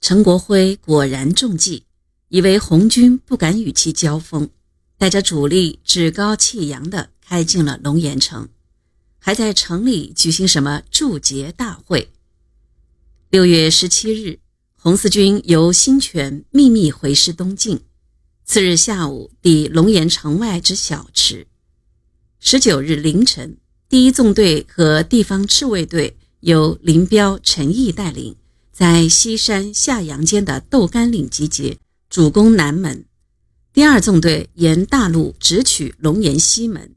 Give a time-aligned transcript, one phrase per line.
[0.00, 1.84] 陈国辉果然中计，
[2.28, 4.48] 以为红军不敢与其交锋，
[4.96, 8.48] 带着主力趾高气扬地开进了龙岩城，
[9.18, 12.08] 还在城里举行什么祝捷大会。
[13.28, 14.40] 六月十七日，
[14.74, 17.80] 红四军由新泉秘密回师东进，
[18.46, 21.46] 次日下午抵龙岩城外之小池。
[22.40, 28.34] 十九日凌晨，第一纵队和地方赤卫队由林彪、陈毅带领。
[28.80, 31.76] 在西山下阳间的豆干岭集结，
[32.08, 33.04] 主攻南门。
[33.74, 36.94] 第二纵队沿大路直取龙岩西门。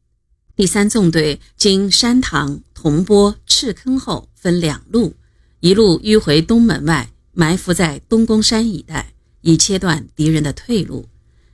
[0.56, 5.16] 第三纵队经山塘、铜波、赤坑后，分两路，
[5.60, 11.10] 一路迂回东门外，埋伏在东宫山一带，以切断敌人的退路；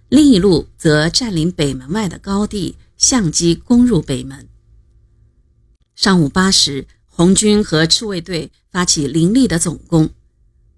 [0.09, 4.47] 另一路则占领北门外的高地，相机攻入北门。
[5.95, 10.11] 上午八时，红军和赤卫队发起凌厉的总攻。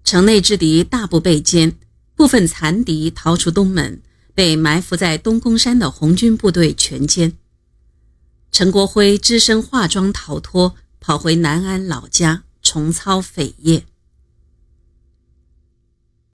[0.04, 1.74] 城内之敌大部被歼，
[2.14, 4.02] 部分残敌逃出东门，
[4.34, 7.32] 被埋伏在东宫山的红军部队全歼。
[8.50, 13.84] 陈国辉只身化妆逃脱，跑回南安老家重操扉业。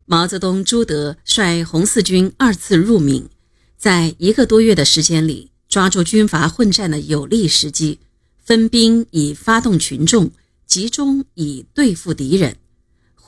[0.04, 3.28] 毛泽东、朱德率红四军二次入闽，
[3.76, 8.00] 在一个多月的时间里，抓住军阀混战的有利时机，
[8.42, 10.30] 分兵以发动群众，
[10.66, 12.56] 集中以对付敌人。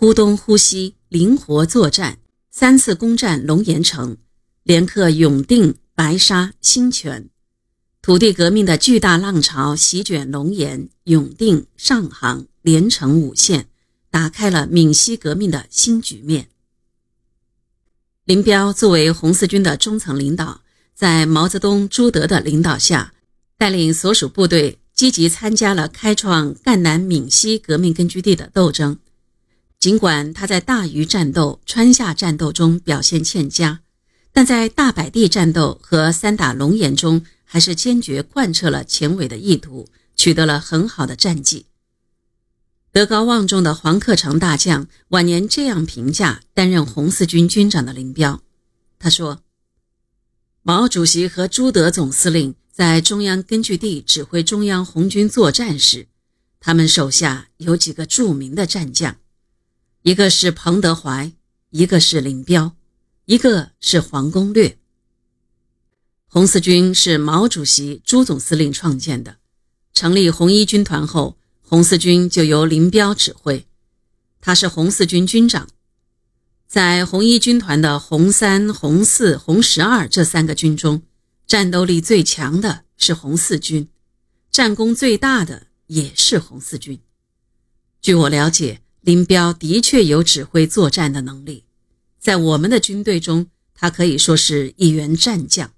[0.01, 2.21] 忽东忽西，灵活作战，
[2.51, 4.17] 三次攻占龙岩城，
[4.63, 7.29] 连克永定、白沙、新泉。
[8.01, 13.69] 土地革命的巨大浪潮席卷龙岩、永定、上杭、连城五县，
[14.11, 16.49] 打开了闽西革命的新局面。
[18.25, 20.63] 林彪作为红四军的中层领导，
[20.95, 23.13] 在毛泽东、朱德的领导下，
[23.59, 28.99] 带领所属部队积极参加了开创赣南闽西革命根据地的斗争。
[29.81, 33.81] 尽管他在大余战斗、川下战斗中表现欠佳，
[34.31, 41.65] 但在大柏地战斗和三打龙岩中，还是坚决贯彻了前伟的意图，取得了很好的战绩。
[42.93, 48.43] 德高望重的黄克诚大将晚年这样评价担任红四军军长的林彪
[49.01, 49.43] ：“他说，
[50.63, 56.09] 毛主席和朱德总司令在中央根据地指挥中央红军作战时，
[56.61, 59.17] 他们手下有几个著名的战将。”
[60.03, 61.31] 一个是彭德怀，
[61.69, 62.75] 一个是林彪，
[63.27, 64.79] 一个是黄公略。
[66.27, 69.37] 红四军是毛主席、朱总司令创建的。
[69.93, 73.67] 成立红一军团后，红四军就由林彪指挥，
[74.41, 75.69] 他是红四军军长。
[76.67, 81.03] 在红一军团的红三、红四、红十二这三个军中，
[81.47, 83.87] 战斗力最强的是红四军，
[84.51, 86.99] 战功最大的也是红四军。
[88.01, 88.81] 据我了解。
[89.01, 91.65] 林彪的确有指挥作战的能力，
[92.19, 95.73] 在我们的军队中，他可以说是一员战将。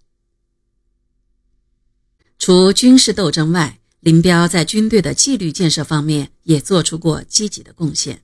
[2.36, 8.22] 除军事斗争外，林彪在军队的纪律建设方面也做出过积极的贡献，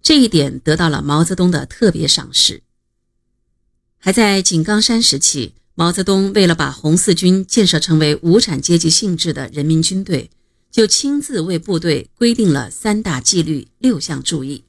[0.00, 2.62] 这一点得到了毛泽东的特别赏识。
[3.98, 10.30] 还在井冈山时期，毛泽东为了把红四军建设成为无产阶级性质的人民军队。
[10.70, 14.64] 就亲自为部队规定了三大纪律六项注意。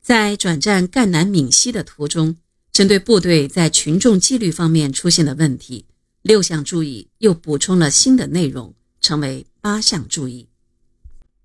[0.00, 2.36] 在转战赣南闽西的途中，
[2.72, 5.86] 针对部队在群众纪律方面出现的问题，
[6.22, 10.48] 六项注意又补充了新的内容，成为八项注意。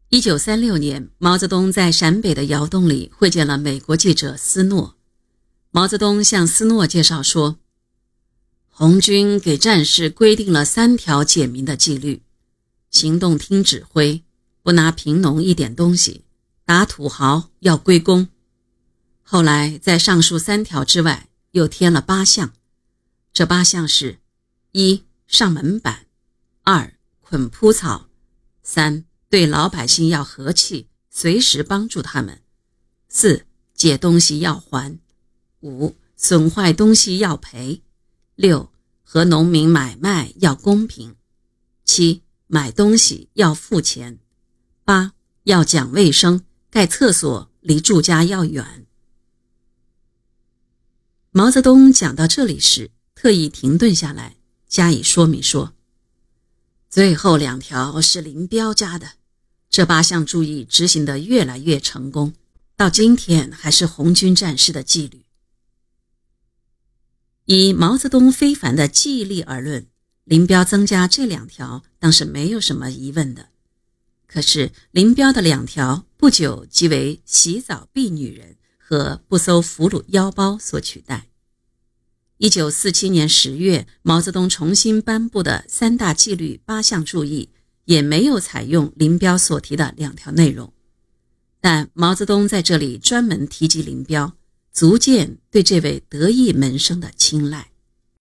[0.09, 4.96] 一九三六年，毛泽东在陕北的窑洞里会见了美国记者斯诺。
[5.72, 7.59] 毛泽东向斯诺介绍说
[8.72, 12.22] ：“红军给战士规定了三条简明的纪律。”
[12.90, 14.24] 行动听指挥，
[14.64, 16.24] 不拿贫农一点东西，
[16.66, 18.30] 打土豪要归公。
[19.22, 22.53] 后来在上述三条之外，又添了八项。
[23.34, 24.20] 这八项是：
[24.72, 26.06] 一上门板；
[26.64, 28.09] 二捆铺草；
[28.64, 32.38] 三对老百姓要和气，随时帮助他们；
[33.09, 34.98] 四借东西要还；
[35.60, 37.81] 五损坏东西要赔；
[38.36, 38.72] 六
[39.04, 41.12] 和农民买卖要公平；
[41.83, 42.24] 七。
[42.47, 44.19] 买东西要付钱，
[44.85, 45.11] 八
[45.44, 48.85] 要讲卫生，盖厕所离住家要远。
[51.31, 55.73] 毛泽东讲到这里时，特意停顿下来，加以说明说
[56.89, 59.15] ：“最后两条是林彪加的，
[59.69, 62.33] 这八项注意执行的越来越成功，
[62.77, 65.25] 到今天还是红军战士的纪律。
[67.44, 69.85] 以毛泽东非凡的记忆力而论。”
[70.27, 73.47] 林彪增加这两条，当是没有什么疑问的。
[74.27, 81.29] 可是林彪的两条不久即为洗澡避女人和不搜俘虏腰包所取代。
[82.39, 87.51] 一九四七年十月，毛泽东重新颁布的三大纪律八项注意
[87.85, 90.73] 也没有采用林彪所提的两条内容，
[91.62, 94.33] 但毛泽东在这里专门提及林彪，
[94.73, 97.71] 足见对这位得意门生的青睐。